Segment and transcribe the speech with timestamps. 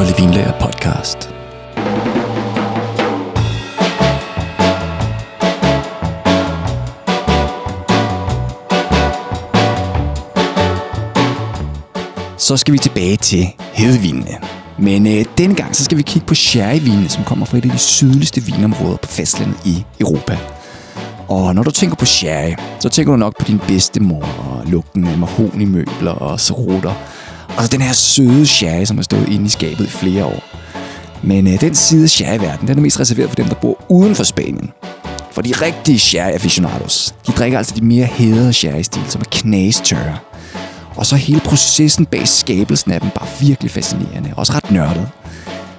[0.00, 1.18] Kolde Vinlager podcast.
[12.38, 14.38] Så skal vi tilbage til hedevinene.
[14.78, 17.70] Men øh, denne gang så skal vi kigge på sherryvinene, som kommer fra et af
[17.70, 20.38] de sydligste vinområder på fastlandet i Europa.
[21.28, 24.66] Og når du tænker på sherry, så tænker du nok på din bedste mor og
[24.66, 26.94] lugten af mahonimøbler og serutter.
[27.60, 30.44] Og så den her søde sherry, som har stået inde i skabet i flere år.
[31.22, 34.14] Men øh, den side af sherryverdenen, den er mest reserveret for dem, der bor uden
[34.14, 34.70] for Spanien.
[35.32, 40.18] For de rigtige sherry aficionados, de drikker altså de mere hædrede sherry-stil, som er knastørre.
[40.96, 45.08] Og så hele processen bag skabelsen af dem bare virkelig fascinerende, også ret nørdet.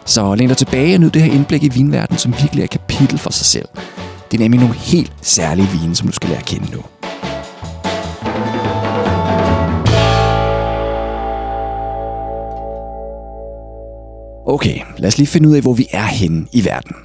[0.05, 2.69] Så læn dig tilbage og nyd det her indblik i vinverdenen, som virkelig er et
[2.69, 3.67] kapitel for sig selv.
[4.31, 6.81] Det er nemlig nogle helt særlige vine, som du skal lære at kende nu.
[14.51, 16.95] Okay, lad os lige finde ud af, hvor vi er henne i verden.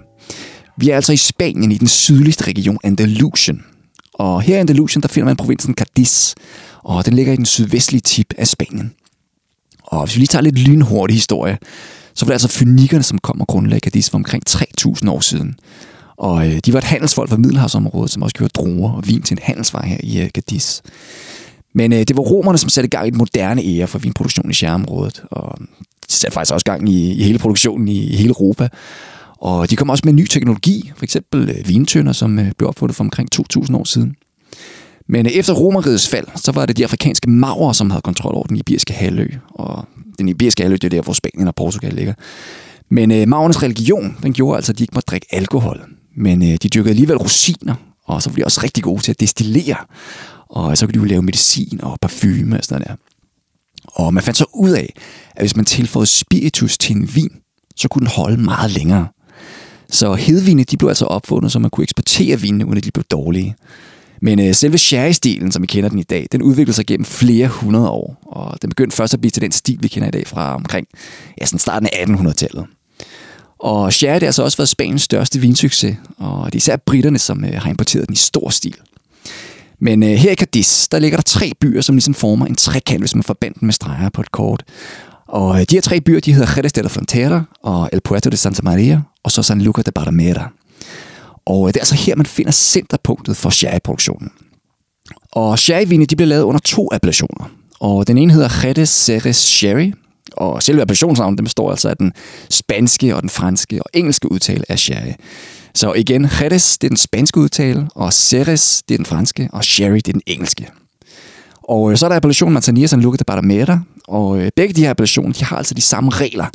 [0.76, 3.64] Vi er altså i Spanien i den sydligste region Andalusien.
[4.14, 6.34] Og her i Andalusien, der finder man provinsen Cadiz,
[6.82, 8.92] og den ligger i den sydvestlige tip af Spanien.
[9.82, 11.58] Og hvis vi lige tager lidt lynhurtig historie,
[12.14, 15.54] så var det altså fynikerne, som kom og grundlagde Cadiz for omkring 3.000 år siden.
[16.16, 19.34] Og øh, de var et handelsfolk fra Middelhavsområdet, som også gjorde druer og vin til
[19.34, 20.80] en handelsvej her i øh, Cadiz.
[21.74, 24.54] Men øh, det var romerne, som satte gang i den moderne ære for vinproduktion i
[24.54, 25.22] skærområdet.
[25.30, 25.58] Og
[26.08, 28.68] satte faktisk også gang i, i hele produktionen i, i hele Europa.
[29.38, 32.96] Og de kom også med ny teknologi, for eksempel øh, vintønder, som øh, blev opfundet
[32.96, 34.14] for omkring 2.000 år siden.
[35.08, 38.46] Men øh, efter romerrigets fald, så var det de afrikanske maurer, som havde kontrol over
[38.46, 39.28] den iberiske halvø.
[39.48, 39.84] Og
[40.18, 42.14] den iberiske halvø, det er der, hvor Spanien og Portugal ligger.
[42.90, 45.80] Men øh, maurernes religion, den gjorde altså, at de ikke måtte drikke alkohol.
[46.16, 49.20] Men øh, de dyrkede alligevel rosiner, og så blev de også rigtig gode til at
[49.20, 49.76] destillere.
[50.48, 53.15] Og så kunne de jo lave medicin og parfume og sådan noget der.
[53.86, 54.94] Og man fandt så ud af,
[55.36, 57.30] at hvis man tilføjede spiritus til en vin,
[57.76, 59.08] så kunne den holde meget længere.
[59.90, 63.04] Så hedvine, de blev altså opfundet, så man kunne eksportere vinene, uden at de blev
[63.04, 63.56] dårlige.
[64.22, 67.48] Men øh, selve sherry-stilen, som vi kender den i dag, den udviklede sig gennem flere
[67.48, 68.18] hundrede år.
[68.26, 70.86] Og den begyndte først at blive til den stil, vi kender i dag fra omkring
[71.40, 72.66] ja, sådan starten af 1800-tallet.
[73.58, 77.18] Og sherry det har altså også været Spaniens største vinsucces, og det er især britterne,
[77.18, 78.74] som øh, har importeret den i stor stil.
[79.78, 83.00] Men øh, her i Cadiz, der ligger der tre byer, som ligesom former en trekant,
[83.00, 84.62] hvis man forbandt med streger på et kort.
[85.28, 88.30] Og øh, de her tre byer, de hedder Jerez de la Frontera, og El Puerto
[88.30, 90.44] de Santa Maria, og så San Luca de Barrameda.
[91.46, 94.30] Og øh, det er altså her, man finder centerpunktet for sherryproduktionen.
[95.32, 97.50] Og sherryvine, de bliver lavet under to appellationer.
[97.80, 99.92] Og den ene hedder Jerez Ceres Sherry,
[100.32, 102.12] og selve appellationsnavnet består altså af den
[102.50, 105.12] spanske og den franske og engelske udtale af sherry.
[105.76, 109.64] Så igen, Jerez, det er den spanske udtale, og Ceres, det er den franske, og
[109.64, 110.68] Sherry, det er den engelske.
[111.62, 113.78] Og øh, så er der appellationen Manzanilla San Luca de Barrameda,
[114.08, 116.46] og øh, begge de her appellationer, de har altså de samme regler.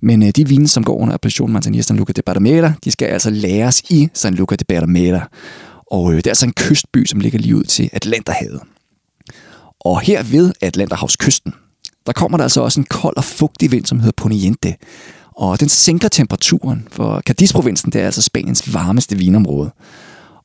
[0.00, 3.06] Men øh, de vine, som går under appellationen Manzanilla San Luca de Barrameda, de skal
[3.06, 5.20] altså læres i San Luca de Barrameda.
[5.90, 8.60] Og øh, det er altså en kystby, som ligger lige ud til Atlanterhavet.
[9.80, 11.54] Og her ved Atlanterhavskysten,
[12.06, 14.74] der kommer der altså også en kold og fugtig vind, som hedder Poniente.
[15.36, 19.70] Og den sænker temperaturen, for Cadiz-provinsen det er altså Spaniens varmeste vinområde.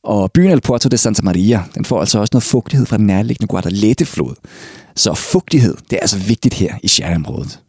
[0.04, 3.08] Og byen El Puerto de Santa Maria, den får altså også noget fugtighed fra den
[3.08, 4.36] nærliggende Guadalete-flod.
[4.96, 7.60] Så fugtighed, det er altså vigtigt her i sherryområdet.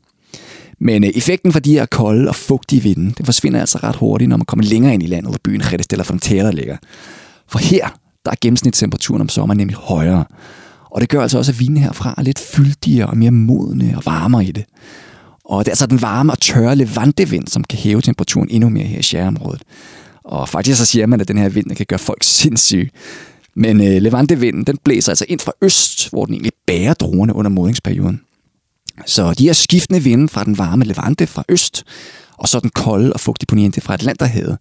[0.80, 4.28] Men øh, effekten fra de her kolde og fugtige vinde, den forsvinder altså ret hurtigt,
[4.28, 6.76] når man kommer længere ind i landet, hvor byen Jerez de la Frontera ligger.
[7.48, 7.88] For her,
[8.24, 10.24] der er gennemsnitstemperaturen om sommeren nemlig højere.
[10.90, 14.02] Og det gør altså også, at vinene herfra er lidt fyldigere og mere modne og
[14.06, 14.64] varmere i det.
[15.50, 18.84] Og det er altså den varme og tørre levantevind, som kan hæve temperaturen endnu mere
[18.84, 19.62] her i sjæreområdet.
[20.24, 22.90] Og faktisk så siger man, at den her vind kan gøre folk sindssyge.
[23.54, 27.50] Men øh, levantevinden, den blæser altså ind fra øst, hvor den egentlig bærer druerne under
[27.50, 28.20] modningsperioden.
[29.06, 31.84] Så de her skiftende vinde fra den varme levante fra øst,
[32.36, 34.58] og så den kolde og fugtige poniente fra Atlanterhavet,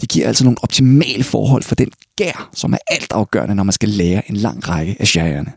[0.00, 3.88] de giver altså nogle optimale forhold for den gær, som er altafgørende, når man skal
[3.88, 5.52] lære en lang række af sjærerne.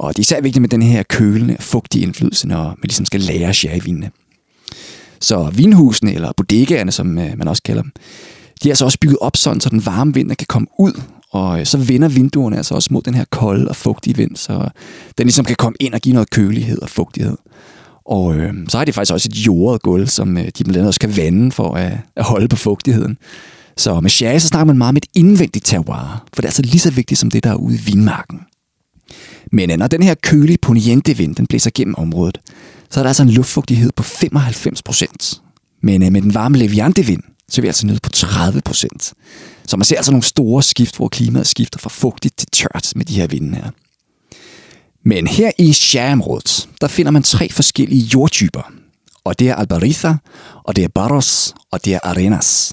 [0.00, 3.20] Og det er især vigtigt med den her kølende fugtige indflydelse, når man ligesom skal
[3.20, 4.10] lære sherryvinene.
[5.20, 7.92] Så vinhusene, eller bodegaerne, som øh, man også kalder dem,
[8.62, 11.00] de er altså også bygget op sådan, så den varme vind kan komme ud,
[11.30, 14.68] og øh, så vender vinduerne altså også mod den her kolde og fugtige vind, så
[15.18, 17.36] den ligesom kan komme ind og give noget kølighed og fugtighed.
[18.04, 20.86] Og øh, så har de faktisk også et jordet gulv, som øh, de blandt andet
[20.86, 23.18] også kan vande for at, at holde på fugtigheden.
[23.76, 26.62] Så med sherry, så snakker man meget om et indvendigt terroir, for det er altså
[26.62, 28.40] lige så vigtigt som det, der er ude i vinmarken.
[29.52, 32.38] Men når den her kølige poniente vind, den blæser gennem området,
[32.90, 35.40] så er der altså en luftfugtighed på 95 procent.
[35.82, 39.12] Men øh, med den varme leviante vind, så er vi altså nede på 30 procent.
[39.66, 43.04] Så man ser altså nogle store skift, hvor klimaet skifter fra fugtigt til tørt med
[43.04, 43.70] de her vinde her.
[45.04, 48.72] Men her i sherryområdet, der finder man tre forskellige jordtyper.
[49.24, 50.14] Og det er Albariza,
[50.64, 52.72] og det er Barros, og det er Arenas.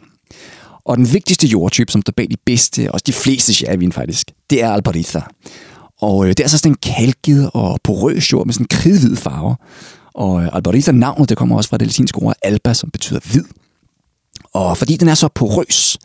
[0.85, 4.63] Og den vigtigste jordtype, som står bag de bedste, og de fleste sherryvin faktisk, det
[4.63, 5.21] er Albariza.
[6.01, 9.15] Og øh, det er så sådan en kalket og porøs jord med sådan en kridhvid
[9.15, 9.55] farve.
[10.13, 13.44] Og øh, Albariza navnet, det kommer også fra det latinske ord alba, som betyder hvid.
[14.53, 15.97] Og fordi den er så porøs,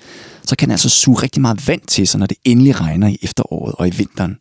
[0.42, 3.18] så kan den altså suge rigtig meget vand til sig, når det endelig regner i
[3.22, 4.36] efteråret og i vinteren.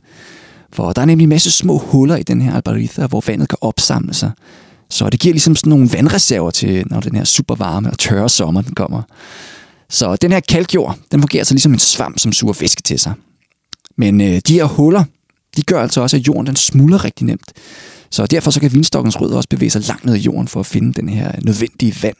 [0.74, 3.57] For der er nemlig en masse små huller i den her Albariza, hvor vandet kan
[3.62, 4.31] opsamle sig.
[4.89, 8.30] Så det giver ligesom sådan nogle vandreserver til, når den her super varme og tørre
[8.30, 9.01] sommer den kommer.
[9.89, 13.13] Så den her kalkjord, den fungerer så ligesom en svamp, som suger væske til sig.
[13.98, 15.03] Men øh, de her huller,
[15.57, 17.51] de gør altså også, at jorden den smuldrer rigtig nemt.
[18.09, 20.65] Så derfor så kan vinstokkens rødder også bevæge sig langt ned i jorden for at
[20.65, 22.18] finde den her nødvendige vand.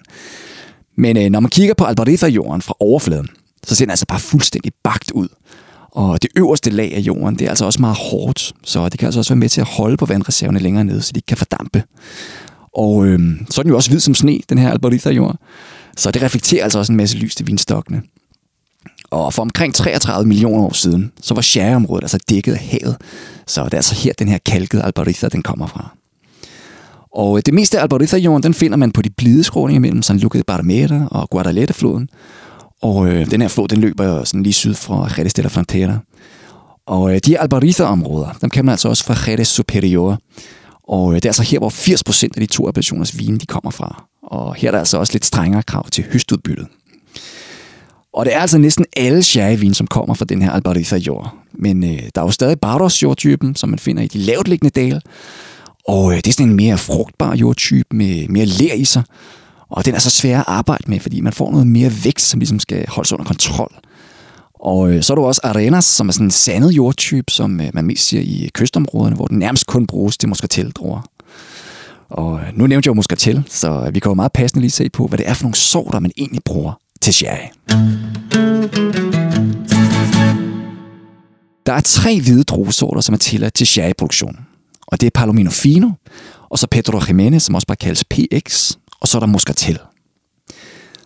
[0.98, 3.30] Men øh, når man kigger på Albarifa-jorden fra overfladen,
[3.68, 5.28] så ser den altså bare fuldstændig bagt ud.
[5.92, 9.06] Og det øverste lag af jorden, det er altså også meget hårdt, så det kan
[9.06, 11.38] altså også være med til at holde på vandreserverne længere nede, så de ikke kan
[11.38, 11.84] fordampe.
[12.74, 13.20] Og øh,
[13.50, 15.36] så er den jo også hvid som sne, den her Albarifa-jord.
[15.98, 18.02] Så det reflekterer altså også en masse lys til vinstokkene.
[19.12, 22.98] Og for omkring 33 millioner år siden, så var sherryområdet altså dækket af havet.
[23.48, 25.96] Så det er altså her, den her kalkede Albariza, den kommer fra.
[27.16, 30.18] Og øh, det meste af Albariza-jorden, den finder man på de blide skråninger mellem San
[30.18, 32.10] Luca de Barrameda og Guadalete-floden.
[32.82, 35.98] Og øh, den her flod, den løber sådan lige syd fra Jerez de la Frontera.
[36.86, 40.20] Og øh, de Albariza-områder, dem kan man altså også fra Jerez Superior.
[40.88, 43.72] Og øh, det er altså her, hvor 80% af de to appellationers vine, de kommer
[43.72, 44.04] fra.
[44.24, 46.68] Og her er der altså også lidt strengere krav til høstudbyttet.
[48.14, 51.36] Og det er altså næsten alle sherryvin, som kommer fra den her Albariza jord.
[51.54, 54.82] Men øh, der er jo stadig Bardos jordtypen, som man finder i de lavt liggende
[54.82, 55.02] dale.
[55.88, 59.04] Og øh, det er sådan en mere frugtbar jordtype med mere ler i sig.
[59.70, 62.40] Og den er så svær at arbejde med, fordi man får noget mere vækst, som
[62.40, 63.72] ligesom skal holdes under kontrol.
[64.54, 67.68] Og øh, så er der også Arenas, som er sådan en sandet jordtype, som øh,
[67.74, 71.02] man mest ser i kystområderne, hvor den nærmest kun bruges til muskateldruer.
[72.10, 74.90] Og øh, nu nævnte jeg jo muskatel, så vi kan jo meget passende lige se
[74.90, 77.48] på, hvad det er for nogle sorter, man egentlig bruger til sherry.
[81.66, 84.38] Der er tre hvide druesorter, som er tilladt til sherryproduktion.
[84.88, 85.90] Og det er Palomino Fino,
[86.50, 88.72] og så Pedro Jiménez, som også bare kaldes PX,
[89.02, 89.80] og så er der Muscatel.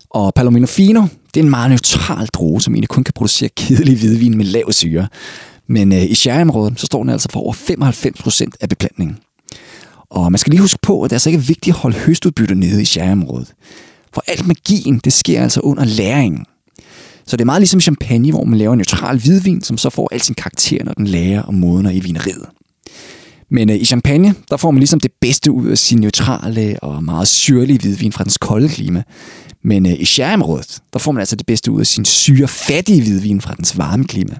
[0.09, 1.01] Og Palomino Fino,
[1.33, 4.71] det er en meget neutral druge, som egentlig kun kan producere kedelig hvidvin med lav
[4.71, 5.07] syre.
[5.67, 9.17] Men øh, i sherryområdet, så står den altså for over 95% af beplantningen.
[10.09, 12.55] Og man skal lige huske på, at det er altså ikke vigtigt at holde høstudbytte
[12.55, 13.53] nede i sherryområdet.
[14.15, 16.45] For alt magien, det sker altså under læringen.
[17.27, 20.09] Så det er meget ligesom champagne, hvor man laver en neutral hvidvin, som så får
[20.11, 22.45] al sin karakter, når den lærer og modner i vineriet.
[23.49, 27.03] Men øh, i champagne, der får man ligesom det bedste ud af sin neutrale og
[27.03, 29.03] meget syrlige hvidvin fra dens kolde klima.
[29.63, 33.41] Men øh, i sherryområdet, der får man altså det bedste ud af sin syrefattige hvidvin
[33.41, 34.35] fra dens varme klima.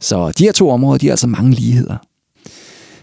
[0.00, 1.96] Så de her to områder, de har altså mange ligheder.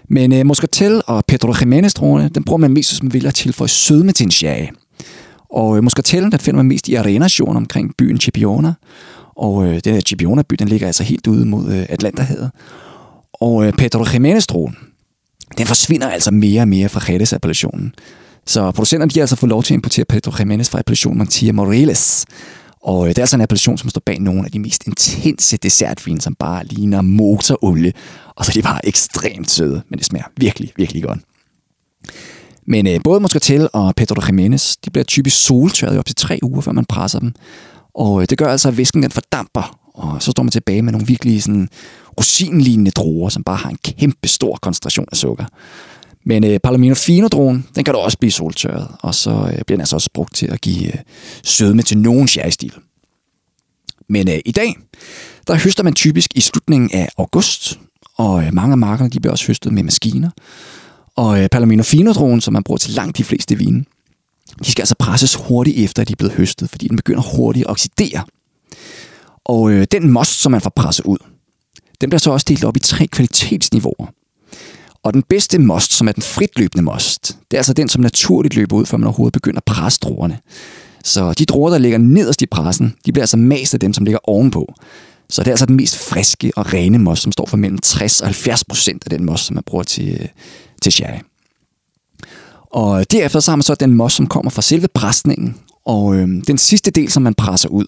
[0.09, 1.94] Men øh, Moscatel og Pedro Jiménez
[2.35, 4.67] den bruger man mest, hvis man vil at tilføje sødme til en sherry.
[5.53, 8.73] Og øh, Moscatellen, den finder man mest i arenation omkring byen Chipiona.
[9.35, 12.51] Og øh, den her Chipiona-by, den ligger altså helt ude mod øh, Atlanterhavet.
[13.33, 14.45] Og øh, Pedro jiménez
[15.57, 17.94] den forsvinder altså mere og mere fra Jerez-appellationen.
[18.45, 21.51] Så producenterne de har altså fået lov til at importere Pedro Jiménez fra appellationen Montilla
[21.51, 22.25] Moreles.
[22.81, 25.57] Og øh, det er altså en appellation, som står bag nogle af de mest intense
[25.57, 27.94] dessertvin, som bare ligner motorolie.
[28.35, 31.19] Og så er de bare ekstremt søde, men det smager virkelig, virkelig godt.
[32.68, 36.39] Men øh, både Moscatel og Pedro Jiménez, de bliver typisk soltørret i op til tre
[36.43, 37.34] uger, før man presser dem.
[37.96, 40.91] Og øh, det gør altså, at væsken den fordamper, og så står man tilbage med
[40.91, 41.70] nogle virkelig sådan
[42.17, 45.46] rosinlignende druer, som bare har en kæmpe stor koncentration af sukker.
[46.25, 49.63] Men øh, Palomino fino druen den kan da også blive soltørret, og så øh, bliver
[49.77, 51.00] den altså også brugt til at give øh,
[51.43, 52.74] sødme til nogen sherry-stil.
[54.10, 54.75] Men øh, i dag,
[55.48, 57.79] der høster man typisk i slutningen af august,
[58.17, 60.29] og øh, mange af markerne de bliver også høstet med maskiner.
[61.17, 63.86] Og øh, Palomino fino som man bruger til langt de fleste vine,
[64.65, 67.65] de skal altså presses hurtigt efter, at de er blevet høstet, fordi den begynder hurtigt
[67.65, 68.24] at oxidere.
[69.46, 71.17] Og øh, den most, som man får presset ud,
[72.01, 74.08] den bliver så også delt op i tre kvalitetsniveauer.
[75.03, 78.55] Og den bedste most, som er den fritløbende most, det er altså den, som naturligt
[78.55, 80.39] løber ud, før man overhovedet begynder at presse druerne.
[81.03, 84.05] Så de druer, der ligger nederst i pressen, de bliver altså mest af dem, som
[84.05, 84.74] ligger ovenpå.
[85.29, 88.22] Så det er altså den mest friske og rene most, som står for mellem 60
[88.22, 90.27] og 70 procent af den most, som man bruger til, øh,
[90.84, 91.20] til sherry.
[92.72, 95.56] Og derefter så har man så den mos, som kommer fra selve præstningen.
[95.86, 97.86] Og øh, den sidste del, som man presser ud,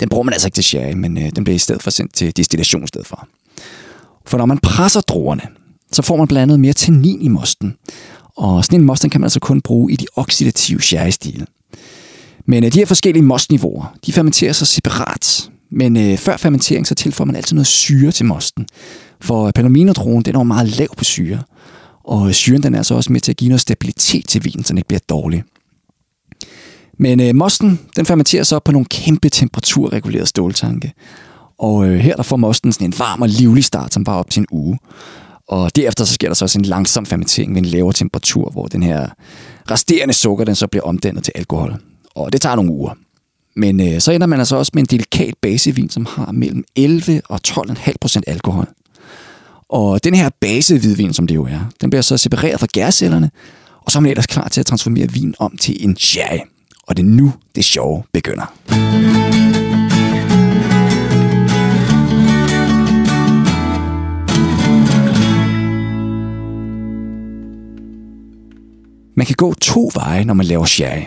[0.00, 2.14] den bruger man altså ikke til sherry, men øh, den bliver i stedet for sendt
[2.14, 3.28] til destillation i stedet for.
[4.26, 5.42] For når man presser druerne,
[5.92, 7.74] så får man blandt andet mere tannin i mosten.
[8.36, 11.46] Og sådan en most, den kan man altså kun bruge i de oxidative sherry-stile.
[12.46, 15.50] Men øh, de her forskellige mostniveauer, de fermenterer sig separat.
[15.70, 18.66] Men øh, før fermentering, så tilføjer man altid noget syre til mosten.
[19.20, 21.42] For palomino den er meget lav på syre.
[22.06, 24.68] Og syren den er så også med til at give noget stabilitet til vinen, så
[24.68, 25.44] den ikke bliver dårlig.
[26.98, 30.92] Men øh, mosten, den fermenterer så på nogle kæmpe temperaturregulerede ståltanke.
[31.58, 34.30] Og øh, her der får mosten sådan en varm og livlig start, som bare op
[34.30, 34.78] til en uge.
[35.48, 38.66] Og derefter så sker der så også en langsom fermentering ved en lavere temperatur, hvor
[38.66, 39.08] den her
[39.70, 41.76] resterende sukker, den så bliver omdannet til alkohol.
[42.14, 42.94] Og det tager nogle uger.
[43.56, 47.22] Men øh, så ender man altså også med en delikat basevin, som har mellem 11
[47.28, 48.66] og 12,5 procent alkohol.
[49.70, 53.30] Og den her basehvidvin, som det jo er, den bliver så separeret fra gærcellerne,
[53.80, 56.38] og så er man ellers klar til at transformere vin om til en sherry.
[56.86, 58.54] Og det er nu, det sjove begynder.
[69.16, 71.02] Man kan gå to veje, når man laver sherry.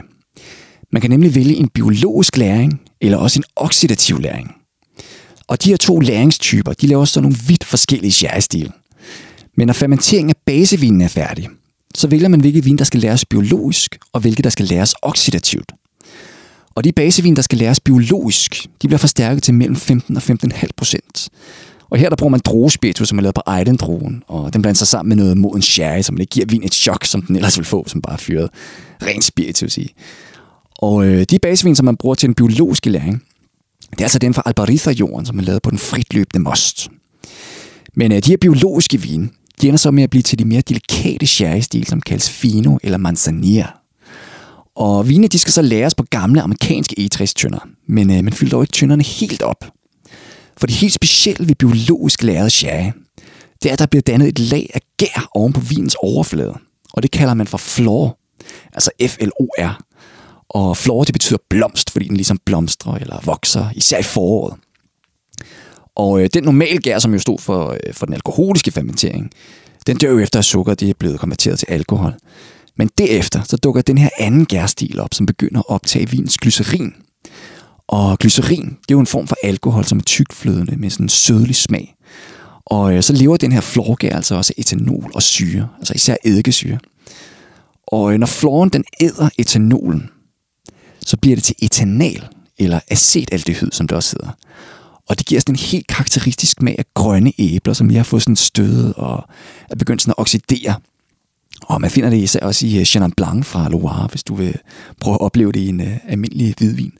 [0.92, 4.59] Man kan nemlig vælge en biologisk læring, eller også en oxidativ læring.
[5.50, 8.68] Og de her to læringstyper, de laver så nogle vidt forskellige sherry
[9.58, 11.48] Men når fermenteringen af basevinen er færdig,
[11.96, 15.72] så vælger man, hvilke vin, der skal læres biologisk, og hvilke, der skal læres oxidativt.
[16.76, 20.68] Og de basevin, der skal læres biologisk, de bliver forstærket til mellem 15 og 15,5
[20.78, 21.30] procent.
[21.90, 24.88] Og her der bruger man druespiritus, som er lavet på Eidendruen, og den blander sig
[24.88, 27.68] sammen med noget moden sherry, som det giver vin et chok, som den ellers ville
[27.68, 28.50] få, som bare fyret
[29.02, 29.94] ren spiritus i.
[30.76, 33.24] Og øh, de basevin, som man bruger til den biologiske læring,
[33.92, 36.90] det er altså den fra Albariza-jorden, som er lavet på den fritløbende most.
[37.96, 39.30] Men øh, de her biologiske vine,
[39.62, 42.98] de ender så med at blive til de mere delikate sherry-stil, som kaldes fino eller
[42.98, 43.68] manzanilla.
[44.76, 48.52] Og vine, de skal så læres på gamle amerikanske e tønder men øh, man fylder
[48.52, 49.66] dog ikke tønderne helt op.
[50.58, 52.92] For det helt specielle ved biologisk læret sherry,
[53.64, 56.54] det er, at der bliver dannet et lag af gær oven på vinens overflade.
[56.94, 58.20] Og det kalder man for flor,
[58.74, 59.82] altså F-L-O-R.
[60.50, 64.54] Og flor, det betyder blomst, fordi den ligesom blomstrer eller vokser, især i foråret.
[65.96, 69.32] Og øh, den normale gær, som jo stod for, øh, for den alkoholiske fermentering,
[69.88, 72.14] den dør jo efter, at sukker det er blevet konverteret til alkohol.
[72.78, 76.94] Men derefter, så dukker den her anden gærstil op, som begynder at optage vins glycerin.
[77.88, 81.10] Og glycerin, det er jo en form for alkohol, som er tykflødende med sådan en
[81.10, 81.96] sødlig smag.
[82.66, 86.80] Og øh, så lever den her florgær altså også etanol og syre, altså især eddikesyre.
[87.88, 90.10] Og øh, når floren den æder etanolen,
[91.10, 94.32] så bliver det til etanal, eller acetaldehyd, som det også hedder.
[95.08, 98.24] Og det giver sådan en helt karakteristisk smag af grønne æbler, som jeg har fået
[98.24, 99.24] sådan stødet og
[99.70, 100.76] er begyndt sådan at oxidere.
[101.62, 104.56] Og man finder det især også i øh, Chenin Blanc fra Loire, hvis du vil
[105.02, 106.94] prøve at opleve det i en uh, almindelig hvidvin.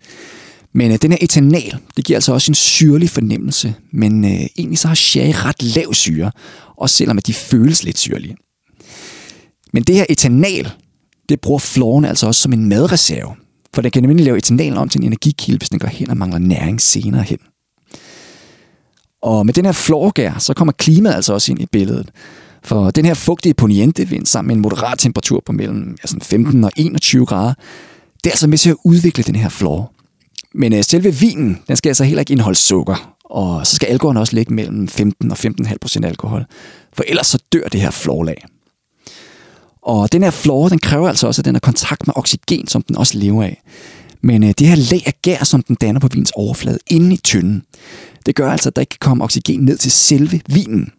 [0.74, 4.78] Men uh, den her etanal, det giver altså også en syrlig fornemmelse, men uh, egentlig
[4.80, 6.32] så har sherry ret lav syre,
[6.78, 8.36] også selvom at de føles lidt syrlige.
[9.74, 10.72] Men det her etanal,
[11.30, 13.36] det bruger floren altså også som en madreserve,
[13.74, 16.18] for den kan nemlig lave etanol om til en energikilde, hvis den går hen og
[16.18, 17.38] mangler næring senere hen.
[19.22, 22.12] Og med den her florgær, så kommer klimaet altså også ind i billedet.
[22.64, 26.72] For den her fugtige poniente-vind sammen med en moderat temperatur på mellem altså 15 og
[26.76, 27.54] 21 grader,
[28.24, 29.92] det er altså med til at udvikle den her flor.
[30.54, 33.16] Men øh, selve vinen, den skal altså heller ikke indeholde sukker.
[33.24, 36.46] Og så skal alkoholen også ligge mellem 15 og 15,5 procent alkohol.
[36.94, 38.46] For ellers så dør det her florlag.
[39.90, 42.82] Og den her flora, den kræver altså også, at den har kontakt med oxygen, som
[42.82, 43.62] den også lever af.
[44.22, 47.18] Men øh, det her lag af gær, som den danner på vins overflade inde i
[47.18, 47.64] tynden,
[48.26, 50.92] det gør altså, at der ikke kan komme oxygen ned til selve vinen.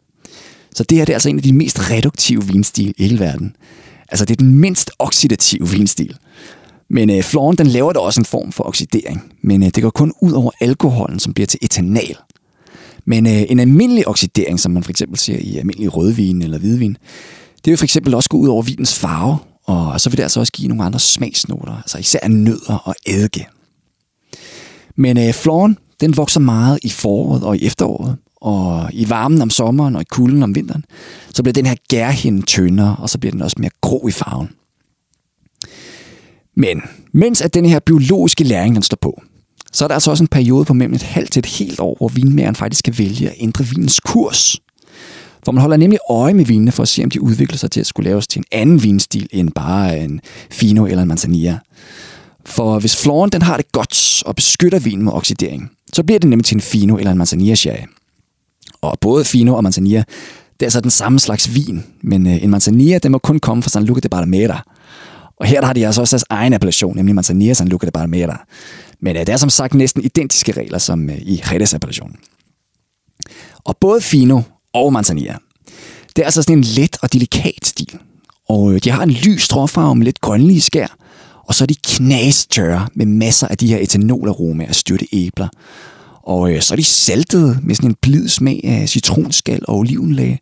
[0.74, 3.56] Så det her det er altså en af de mest reduktive vinstil i hele verden.
[4.08, 6.16] Altså det er den mindst oxidative vinstil.
[6.88, 9.32] Men øh, floren den laver da også en form for oxidering.
[9.42, 12.16] Men øh, det går kun ud over alkoholen, som bliver til etanal.
[13.04, 16.96] Men øh, en almindelig oxidering, som man for eksempel ser i almindelig rødvin eller hvidvin,
[17.64, 20.40] det vil for eksempel også gå ud over vinens farve, og så vil det altså
[20.40, 23.46] også give nogle andre smagsnoter, altså især nødder og eddike.
[24.96, 29.50] Men øh, floren, den vokser meget i foråret og i efteråret, og i varmen om
[29.50, 30.84] sommeren og i kulden om vinteren,
[31.34, 34.50] så bliver den her gærhinde tyndere, og så bliver den også mere grå i farven.
[36.56, 39.22] Men mens at den her biologiske læring den står på,
[39.72, 41.96] så er der altså også en periode på mellem et halvt til et helt år,
[41.98, 44.56] hvor vinmageren faktisk kan vælge at ændre vinens kurs.
[45.44, 47.80] For man holder nemlig øje med vinene for at se, om de udvikler sig til
[47.80, 50.20] at skulle laves til en anden vinstil end bare en
[50.50, 51.58] Fino eller en Manzanilla.
[52.46, 56.30] For hvis floren den har det godt og beskytter vinen mod oxidering, så bliver det
[56.30, 57.86] nemlig til en Fino eller en Manzanilla sherry.
[58.80, 60.04] Og både Fino og Manzanilla,
[60.52, 63.62] det er altså den samme slags vin, men øh, en Manzanilla, den må kun komme
[63.62, 64.58] fra San Luca de Barrameda.
[65.36, 67.90] Og her der har de altså også deres egen appellation, nemlig Manzanilla San Luca de
[67.90, 68.36] Barrameda.
[69.00, 72.16] Men øh, det er som sagt næsten identiske regler som øh, i Jerez appellationen.
[73.64, 74.42] Og både Fino
[74.74, 75.36] og Manzanilla,
[76.16, 77.98] det er altså sådan en let og delikat stil.
[78.48, 80.96] Og øh, de har en lys stråfarve med lidt grønlige skær,
[81.46, 85.48] og så er de knastørre med masser af de her etanolaromaer af styrte æbler.
[86.22, 90.40] Og øh, så er de saltede med sådan en blid smag af citronskal og olivenlag.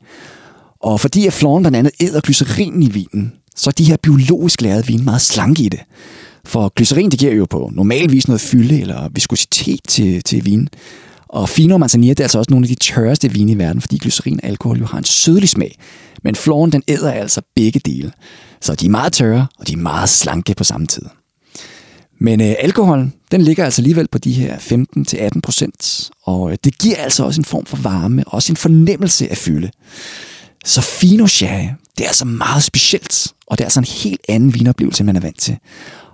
[0.80, 4.62] Og fordi at floren blandt andet æder glycerin i vinen, så er de her biologisk
[4.62, 5.80] lavede vin meget slanke i det.
[6.44, 10.68] For glycerin, det giver jo på normalvis noget fylde eller viskositet til, til vinen.
[11.28, 13.80] Og Fino og Manzanilla, det er altså også nogle af de tørreste vine i verden,
[13.80, 15.78] fordi glycerin og alkohol jo har en sødlig smag.
[16.23, 18.12] Men floren, den æder altså begge dele.
[18.61, 21.02] Så de er meget tørre, og de er meget slanke på samme tid.
[22.20, 26.78] Men øh, alkoholen, den ligger altså alligevel på de her 15-18 procent, og øh, det
[26.78, 29.70] giver altså også en form for varme, også en fornemmelse af fylde.
[30.64, 31.68] Så Fino Sherry,
[31.99, 35.16] det er altså meget specielt, og det er altså en helt anden vinoplevelse, end man
[35.16, 35.58] er vant til.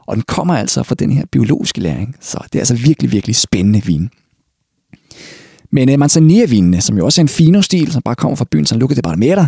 [0.06, 3.36] Og den kommer altså fra den her biologiske læring, så det er altså virkelig, virkelig
[3.36, 4.10] spændende vin.
[5.74, 8.66] Men øh, uh, Manzanilla-vinene, som jo også er en Fino-stil, som bare kommer fra byen
[8.66, 9.46] San Luca de Barmera,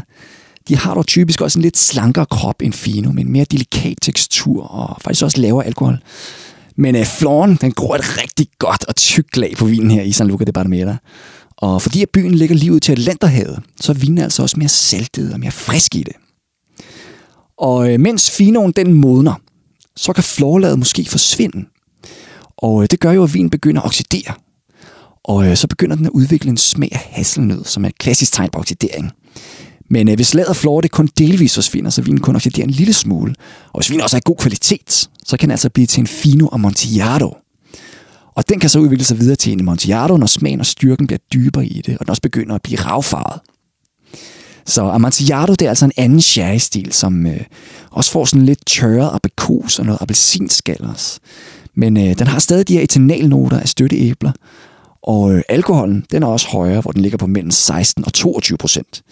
[0.68, 3.98] de har dog typisk også en lidt slankere krop end Fino, med en mere delikat
[4.02, 5.98] tekstur og faktisk også lavere alkohol.
[6.76, 10.12] Men uh, floren, den gror et rigtig godt og tykt lag på vinen her i
[10.12, 10.96] San Luca de Barmera.
[11.56, 14.68] Og fordi at byen ligger lige ud til Atlanterhavet, så er vinen altså også mere
[14.68, 16.16] saltet og mere frisk i det.
[17.58, 19.34] Og uh, mens Finoen den modner,
[19.96, 21.64] så kan florlaget måske forsvinde.
[22.56, 24.34] Og uh, det gør jo, at vinen begynder at oxidere.
[25.26, 28.32] Og øh, så begynder den at udvikle en smag af hasselnød, som er et klassisk
[28.32, 29.12] tegn på oxidering.
[29.90, 32.92] Men øh, hvis laget flår det kun delvis forsvinder, så vinen kun oxiderer en lille
[32.92, 33.34] smule,
[33.72, 36.06] og hvis vinen også er af god kvalitet, så kan den altså blive til en
[36.06, 37.36] Fino Amontillado.
[38.34, 41.18] Og den kan så udvikle sig videre til en Amontillado, når smagen og styrken bliver
[41.32, 43.40] dybere i det, og den også begynder at blive ravfarvet.
[44.66, 47.40] Så Amontillado, det er altså en anden sherry-stil, som øh,
[47.90, 51.20] også får sådan lidt tørret aprikos og noget appelsinskal også.
[51.74, 54.32] Men øh, den har stadig de her etanalnoter af støtteæbler,
[55.06, 58.58] og øh, alkoholen, den er også højere, hvor den ligger på mellem 16 og 22
[58.58, 59.02] procent.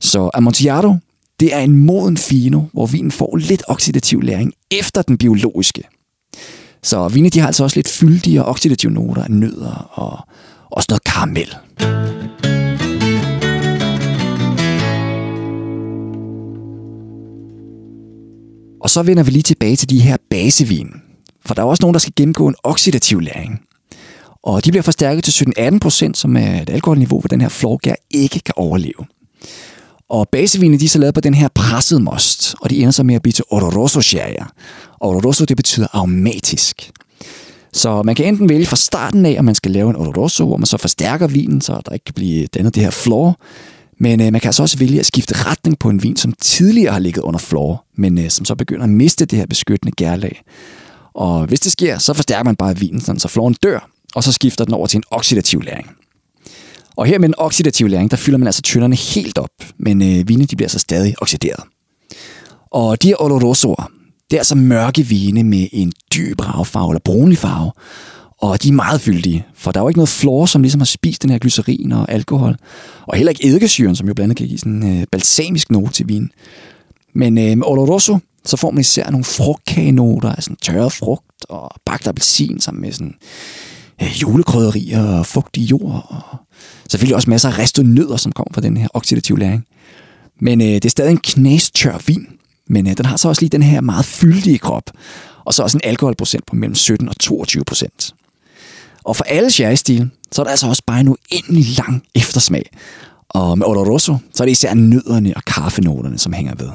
[0.00, 0.94] Så Amontillado,
[1.40, 5.82] det er en moden fino, hvor vinen får lidt oxidativ læring efter den biologiske.
[6.82, 10.28] Så vine, de har altså også lidt fyldige og oxidative noter af nødder og
[10.70, 11.56] også noget karamel.
[18.80, 20.88] Og så vender vi lige tilbage til de her basevin.
[21.46, 23.60] For der er også nogen, der skal gennemgå en oxidativ læring.
[24.42, 28.40] Og de bliver forstærket til 17-18% som er et alkoholniveau, hvor den her florgær ikke
[28.40, 29.06] kan overleve.
[30.08, 33.02] Og basevinene de er så lavet på den her pressede most, og de ender så
[33.02, 34.34] med at blive til oloroso sherry.
[35.00, 36.90] Oloroso det betyder aromatisk.
[37.72, 40.56] Så man kan enten vælge fra starten af, om man skal lave en oloroso, hvor
[40.56, 43.40] man så forstærker vinen, så der ikke kan blive dannet det her flor.
[43.98, 46.92] Men øh, man kan altså også vælge at skifte retning på en vin, som tidligere
[46.92, 50.42] har ligget under flor, men øh, som så begynder at miste det her beskyttende gærlag.
[51.14, 54.64] Og hvis det sker, så forstærker man bare vinen, så floren dør, og så skifter
[54.64, 55.90] den over til en oxidativ læring.
[56.96, 60.28] Og her med den oxidative læring, der fylder man altså tynderne helt op, men øh,
[60.28, 61.64] vine de bliver så stadig oxideret.
[62.70, 63.90] Og de her olorosoer,
[64.30, 67.72] det er altså mørke vine med en dyb ravfarve eller brunlig farve,
[68.38, 70.86] og de er meget fyldige, for der er jo ikke noget flor, som ligesom har
[70.86, 72.56] spist den her glycerin og alkohol,
[73.06, 75.92] og heller ikke eddikesyren, som jo blandt andet kan give sådan en øh, balsamisk note
[75.92, 76.30] til vin.
[77.14, 82.06] Men øh, med Oloroso, så får man især nogle frugtkagenoter, altså tørret frugt og bagt
[82.06, 83.14] appelsin sammen med sådan
[84.02, 86.38] øh, julekrydderier og fugtig jord, og
[86.90, 89.64] selvfølgelig også masser af ristede nødder, som kommer fra den her oxidative læring.
[90.40, 92.26] Men øh, det er stadig en knastør vin,
[92.68, 94.90] men øh, den har så også lige den her meget fyldige krop,
[95.44, 98.14] og så også en alkoholprocent på mellem 17 og 22 procent.
[99.04, 102.70] Og for alle sherry-stil, så er der altså også bare en uendelig lang eftersmag.
[103.28, 106.70] Og med Oloroso, så er det især nødderne og kaffenoterne, som hænger ved.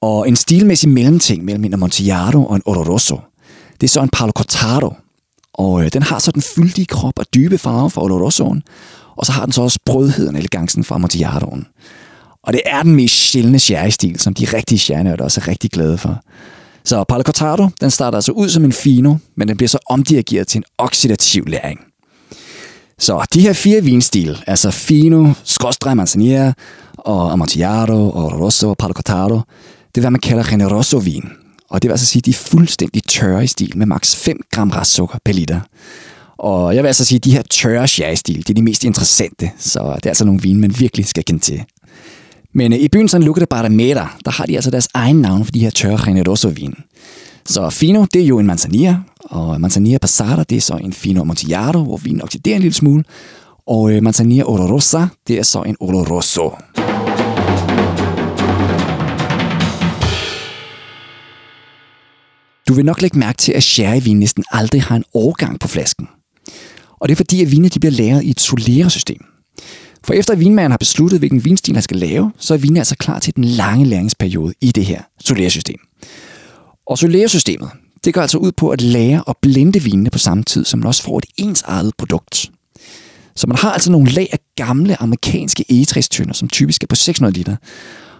[0.00, 3.20] Og en stilmæssig mellemting mellem en Amontillado og en Oloroso,
[3.80, 4.94] det er så en Palo Cortado,
[5.58, 8.62] og øh, den har så den fyldige krop og dybe farve fra Olorosoen,
[9.16, 11.66] og så har den så også brødheden og elegancen fra Amontillatoen.
[12.42, 15.98] Og det er den mest sjældne sherry-stil, som de rigtige sherrynørder også er rigtig glade
[15.98, 16.22] for.
[16.84, 20.48] Så Palo Cortado, den starter altså ud som en fino, men den bliver så omdirigeret
[20.48, 21.80] til en oxidativ læring.
[22.98, 26.52] Så de her fire vinstil, altså fino, skråstrej manzanilla,
[26.98, 29.40] og amontillado, og rosso og palo cortado,
[29.94, 31.24] det er, hvad man kalder generoso vin.
[31.70, 34.40] Og det vil altså sige, at de er fuldstændig tørre i stil med maks 5
[34.50, 35.60] gram restsukker per liter.
[36.38, 39.50] Og jeg vil altså sige, at de her tørre sherry-stil, det er de mest interessante,
[39.58, 41.64] så det er altså nogle vine, man virkelig skal kende til.
[42.52, 45.44] Men øh, i byen San Luca de Barrameda, der har de altså deres egen navn
[45.44, 46.74] for de her tørre generoso-vin.
[47.46, 51.20] Så Fino, det er jo en manzanilla, og manzanilla passata, det er så en Fino
[51.20, 53.04] Amontillado, hvor vinen oxiderer en lille smule.
[53.66, 56.50] Og øh, manzanilla olorosa, det er så en oloroso.
[62.68, 66.08] Du vil nok lægge mærke til, at sherryvin næsten aldrig har en overgang på flasken.
[67.00, 69.24] Og det er fordi, at vine de bliver lagret i et soleresystem.
[70.04, 72.96] For efter at vinmanden har besluttet, hvilken vinstil han skal lave, så er vinen altså
[72.96, 75.78] klar til den lange læringsperiode i det her soleresystem.
[76.86, 77.70] Og soleresystemet,
[78.04, 80.86] det går altså ud på at lære og blende vinene på samme tid, så man
[80.86, 82.50] også får et ensartet produkt.
[83.36, 87.34] Så man har altså nogle lag af gamle amerikanske egetræstønder, som typisk er på 600
[87.34, 87.56] liter.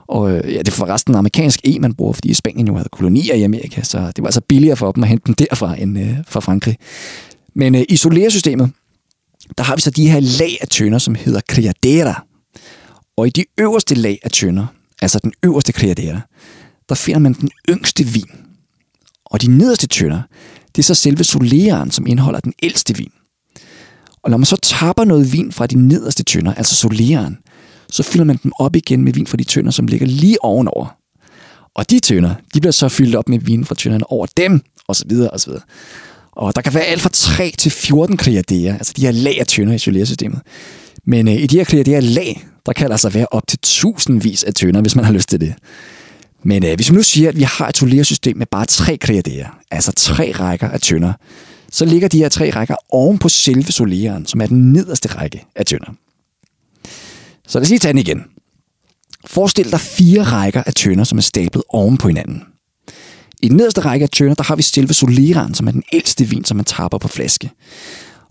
[0.09, 3.35] Og øh, ja, det var forresten amerikansk E, man bruger, fordi Spanien jo havde kolonier
[3.35, 6.17] i Amerika, så det var altså billigere for dem at hente dem derfra end øh,
[6.29, 6.77] fra Frankrig.
[7.55, 8.71] Men øh, i solersystemet,
[9.59, 12.25] der har vi så de her lag af tønder, som hedder criadera.
[13.17, 14.67] Og i de øverste lag af tønder,
[15.03, 16.21] altså den øverste criadera,
[16.89, 18.31] der finder man den yngste vin.
[19.25, 20.23] Og de nederste tønder,
[20.77, 23.13] det er så selve soleren, som indeholder den ældste vin.
[24.23, 27.39] Og når man så tapper noget vin fra de nederste tønder, altså soleren,
[27.91, 30.97] så fylder man dem op igen med vin fra de tønder, som ligger lige ovenover.
[31.75, 34.97] Og de tønder, de bliver så fyldt op med vin fra tønderne over dem, og
[34.97, 35.63] så videre, og så videre.
[36.33, 39.47] Og der kan være alt fra 3 til 14 kriaderer, altså de her lag af
[39.47, 40.41] tønder i isolersystemet.
[41.05, 44.45] Men øh, i de her kriaderer lag, der kan der altså være op til tusindvis
[44.45, 45.55] af tønder, hvis man har lyst til det.
[46.43, 49.59] Men øh, hvis man nu siger, at vi har et toleresystem med bare tre kriaderer,
[49.71, 51.13] altså tre rækker af tønder,
[51.71, 55.45] så ligger de her tre rækker oven på selve soleren, som er den nederste række
[55.57, 55.93] af tønder.
[57.49, 58.25] Så lad os lige tage den igen.
[59.27, 62.43] Forestil dig fire rækker af tønder, som er stablet oven på hinanden.
[63.43, 66.25] I den nederste række af tønder, der har vi selve soleren, som er den ældste
[66.25, 67.51] vin, som man tapper på flaske.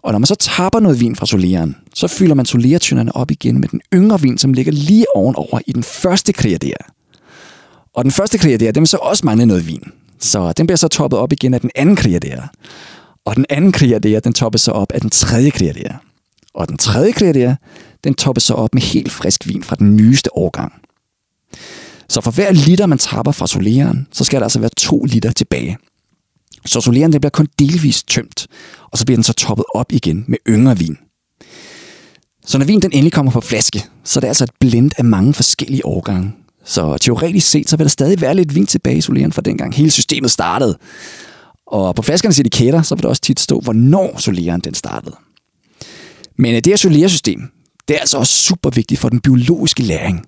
[0.03, 3.59] Og når man så tapper noget vin fra soleren, så fylder man soleratønderne op igen
[3.59, 6.85] med den yngre vin, som ligger lige ovenover i den første kriader.
[7.93, 9.83] Og den første kriader, den vil så også mangle noget vin.
[10.19, 12.47] Så den bliver så toppet op igen af den anden kriader.
[13.25, 15.93] Og den anden kriader, den toppes så op af den tredje kriader.
[16.53, 17.55] Og den tredje kriader,
[18.03, 20.73] den toppes så op med helt frisk vin fra den nyeste årgang.
[22.09, 25.31] Så for hver liter, man tapper fra soleren, så skal der altså være to liter
[25.31, 25.77] tilbage.
[26.65, 28.47] Så soleren den bliver kun delvist tømt,
[28.91, 30.97] og så bliver den så toppet op igen med yngre vin.
[32.45, 35.05] Så når vin den endelig kommer på flaske, så er det altså et blend af
[35.05, 36.31] mange forskellige årgange.
[36.65, 39.75] Så teoretisk set, så vil der stadig være lidt vin tilbage i soleren fra dengang
[39.75, 40.77] hele systemet startede.
[41.67, 45.15] Og på flaskernes etiketter, så vil der også tit stå, hvornår soleren den startede.
[46.37, 47.41] Men øh, det her solersystem,
[47.87, 50.25] det er altså også super vigtigt for den biologiske læring.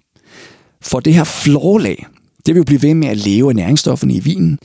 [0.81, 2.05] For det her florlag,
[2.45, 4.59] det vil jo blive ved med at leve af næringsstofferne i vinen,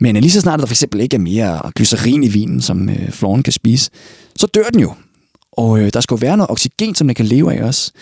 [0.00, 3.10] men lige så snart der for eksempel ikke er mere glycerin i vinen, som øh,
[3.10, 3.90] floren kan spise,
[4.36, 4.94] så dør den jo.
[5.52, 7.92] Og øh, der skal jo være noget oxygen, som den kan leve af også.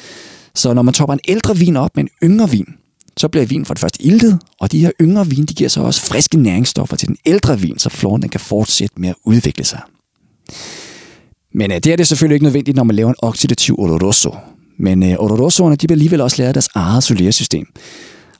[0.55, 2.67] Så når man topper en ældre vin op med en yngre vin,
[3.17, 5.81] så bliver vinen for det første iltet, og de her yngre vin, de giver så
[5.81, 9.65] også friske næringsstoffer til den ældre vin, så floren den kan fortsætte med at udvikle
[9.65, 9.81] sig.
[11.55, 14.35] Men øh, det er det selvfølgelig ikke nødvendigt, når man laver en oxidativ oloroso.
[14.79, 17.67] Men øh, olorosoerne, de bliver alligevel også lære deres eget solersystem.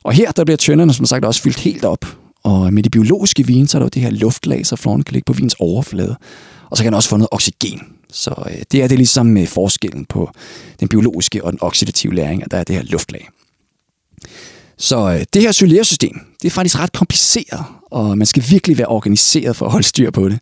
[0.03, 2.05] Og her der bliver tønderne som sagt også fyldt helt op.
[2.43, 5.13] Og med de biologiske vin, så er der jo det her luftlag, så floren kan
[5.13, 6.15] ligge på vins overflade.
[6.69, 7.81] Og så kan den også få noget oxygen.
[8.11, 10.29] Så øh, det er det ligesom med forskellen på
[10.79, 13.27] den biologiske og den oxidative læring, at der er det her luftlag.
[14.77, 18.87] Så øh, det her solersystem, det er faktisk ret kompliceret, og man skal virkelig være
[18.87, 20.39] organiseret for at holde styr på det.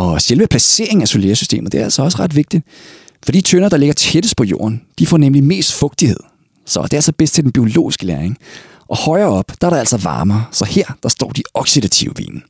[0.00, 2.64] Og selve placeringen af solærsystemet, det er altså også ret vigtigt.
[3.24, 6.16] For de tønder, der ligger tættest på jorden, de får nemlig mest fugtighed.
[6.66, 8.38] Så det er altså bedst til den biologiske læring.
[8.88, 12.40] Og højere op, der er der altså varmere, så her der står de oxidative vine.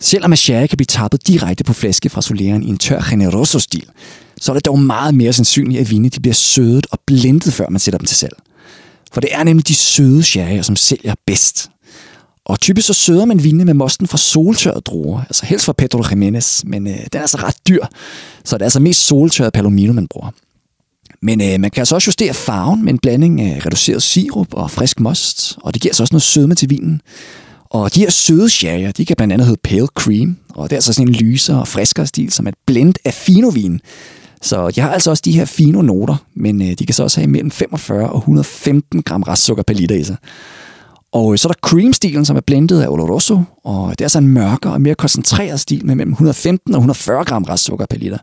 [0.00, 3.86] Selvom sherry kan blive tappet direkte på flaske fra soleren i en tør generoso-stil,
[4.40, 7.68] så er det dog meget mere sandsynligt, at vine de bliver sødet og blendet, før
[7.68, 8.36] man sætter dem til salg.
[9.12, 11.70] For det er nemlig de søde sherryer, som sælger bedst.
[12.44, 16.04] Og typisk så søder man vinene med mosten fra soltørrede druer, altså helst fra Pedro
[16.10, 17.86] Jimenez, men øh, den er altså ret dyr,
[18.44, 20.30] så det er altså mest soltørret palomino, man bruger.
[21.22, 24.70] Men øh, man kan altså også justere farven med en blanding af reduceret sirup og
[24.70, 27.00] frisk most, og det giver altså også noget sødme til vinen.
[27.70, 30.78] Og de her søde sherryer, de kan blandt andet hedde Pale Cream, og det er
[30.78, 33.80] altså sådan en lysere og friskere stil, som er et blend af finovin,
[34.42, 37.20] så de har altså også de her fine noter, men øh, de kan så også
[37.20, 40.16] have mellem 45 og 115 gram restsukker per liter i sig.
[41.12, 44.18] Og øh, så er der cream-stilen, som er blendet af Oloroso, og det er altså
[44.18, 48.18] en mørkere og mere koncentreret stil med mellem 115 og 140 gram restsukker per liter.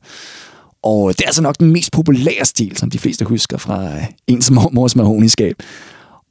[0.83, 3.89] Og øh, det er altså nok den mest populære stil, som de fleste husker fra
[4.27, 5.55] ens mormors mahoniskab.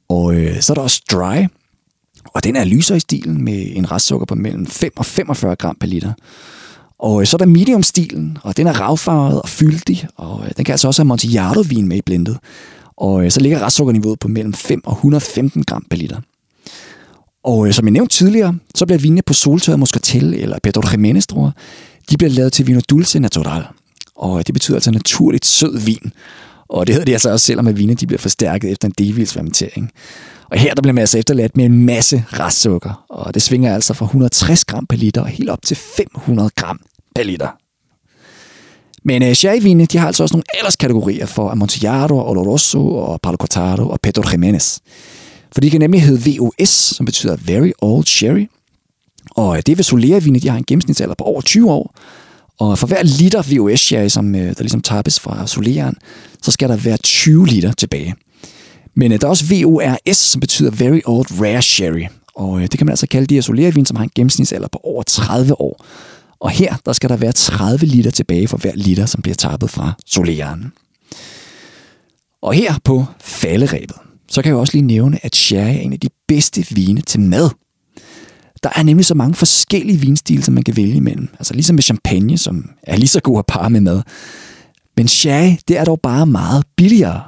[0.09, 1.45] Og øh, så er der også dry,
[2.33, 5.77] og den er lysere i stilen med en restsukker på mellem 5 og 45 gram
[5.79, 6.13] per liter.
[6.99, 10.65] Og øh, så er der medium-stilen, og den er ravfarvet og fyldig, og øh, den
[10.65, 12.37] kan altså også have Montiardo-vin med i blendet.
[12.97, 16.21] Og øh, så ligger restsukkerniveauet på mellem 5 og 115 gram per liter.
[17.43, 21.51] Og som jeg nævnte tidligere, så bliver vinene på soltørret muscatel eller Pedro Jiménez druer,
[22.09, 23.63] de bliver lavet til vino dulce natural.
[24.15, 26.11] Og det betyder altså naturligt sød vin.
[26.69, 29.33] Og det hedder de altså også, selvom at vine de bliver forstærket efter en delvis
[29.33, 29.91] fermentering.
[30.49, 33.93] Og her der bliver man altså efterladt med en masse restsukker, og det svinger altså
[33.93, 36.79] fra 160 gram per liter og helt op til 500 gram
[37.15, 37.47] per liter.
[39.03, 43.89] Men uh, sherryvine, de har altså også nogle alderskategorier for Amontillado, Oloroso og Palo Cortado
[43.89, 44.79] og Pedro Jimenez.
[45.53, 48.47] For de kan nemlig hedde VOS, som betyder Very Old Sherry.
[49.31, 51.95] Og øh, det vil Solera-vine, de har en gennemsnitsalder på over 20 år.
[52.59, 55.95] Og for hver liter VOS sherry, som øh, der ligesom tappes fra soleren,
[56.41, 58.15] så skal der være 20 liter tilbage.
[58.95, 62.05] Men øh, der er også VORS, som betyder Very Old Rare Sherry.
[62.35, 64.79] Og øh, det kan man altså kalde de her vin, som har en gennemsnitsalder på
[64.83, 65.85] over 30 år.
[66.39, 69.69] Og her, der skal der være 30 liter tilbage for hver liter, som bliver tappet
[69.69, 70.73] fra soleren.
[72.41, 73.95] Og her på falderæbet,
[74.27, 77.19] så kan jeg også lige nævne, at sherry er en af de bedste vine til
[77.19, 77.49] mad.
[78.65, 81.29] Der er nemlig så mange forskellige vinstile, som man kan vælge imellem.
[81.39, 84.01] Altså ligesom med champagne, som er lige så god at parre med mad.
[84.97, 87.23] Men sherry, det er dog bare meget billigere.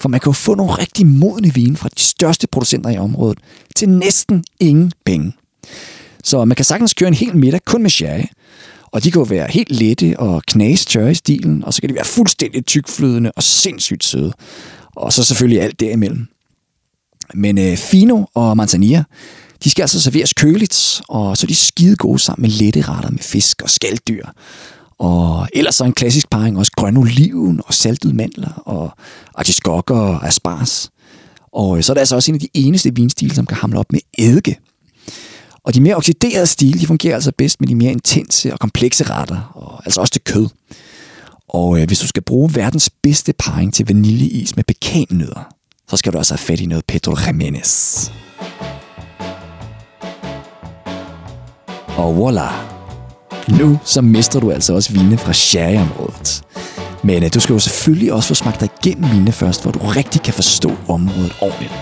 [0.00, 3.38] For man kan jo få nogle rigtig modne vine fra de største producenter i området
[3.76, 5.32] til næsten ingen penge.
[6.24, 8.24] Så man kan sagtens køre en hel middag kun med sherry.
[8.86, 11.94] Og de kan jo være helt lette og knastørre i stilen, og så kan de
[11.94, 14.32] være fuldstændig tykflydende og sindssygt søde.
[14.94, 16.26] Og så selvfølgelig alt derimellem.
[17.34, 19.04] Men øh, Fino og Manzanilla,
[19.64, 23.10] de skal altså serveres køligt, og så er de skide gode sammen med lette retter
[23.10, 24.26] med fisk og skalddyr.
[24.98, 28.90] Og ellers så en klassisk parring også grøn oliven og saltede mandler og
[29.34, 30.90] artiskokker og aspars.
[31.52, 33.78] Og øh, så er det altså også en af de eneste vinstile, som kan hamle
[33.78, 34.58] op med eddike.
[35.64, 39.04] Og de mere oxiderede stile, de fungerer altså bedst med de mere intense og komplekse
[39.04, 40.48] retter, og altså også til kød.
[41.48, 45.48] Og øh, hvis du skal bruge verdens bedste parring til vaniljeis med pekannødder,
[45.90, 48.10] så skal du altså have fat i noget Pedro Jimenez.
[51.96, 52.48] Og voila!
[53.48, 56.42] Nu så mister du altså også vine fra sherryområdet.
[57.02, 59.78] Men øh, du skal jo selvfølgelig også få smagt dig igennem vine først, hvor du
[59.78, 61.72] rigtig kan forstå området ordentligt.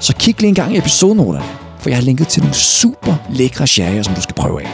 [0.00, 1.44] Så kig lige en gang i episodenoterne,
[1.78, 4.68] for jeg har linket til nogle super lækre sherryer, som du skal prøve af.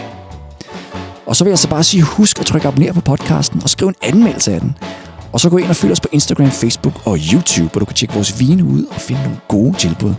[1.27, 3.89] Og så vil jeg så bare sige, husk at trykke abonner på podcasten og skriv
[3.89, 4.77] en anmeldelse af den.
[5.33, 7.95] Og så gå ind og følg os på Instagram, Facebook og YouTube, hvor du kan
[7.95, 10.15] tjekke vores vine ud og finde nogle gode tilbud.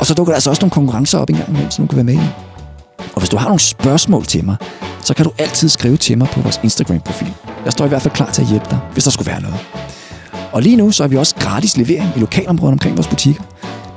[0.00, 1.96] Og så dukker der altså også nogle konkurrencer op en gang imellem, som du kan
[1.96, 2.43] være med i.
[2.98, 4.56] Og hvis du har nogle spørgsmål til mig,
[5.04, 7.32] så kan du altid skrive til mig på vores Instagram-profil.
[7.64, 9.56] Jeg står i hvert fald klar til at hjælpe dig, hvis der skulle være noget.
[10.52, 13.42] Og lige nu så har vi også gratis levering i lokalområdet omkring vores butikker.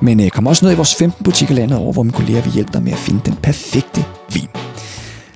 [0.02, 2.54] Men øh, kom også ned i vores 15 butikker landet over, hvor min kolleger vil
[2.54, 4.48] hjælpe dig med at finde den perfekte vin.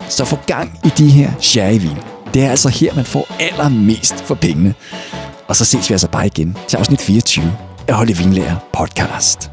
[0.09, 1.97] Så få gang i de her sherryvin.
[2.33, 4.73] Det er altså her, man får allermest for pengene.
[5.47, 7.53] Og så ses vi altså bare igen til afsnit 24
[7.87, 9.50] af Holde Vinlærer podcast.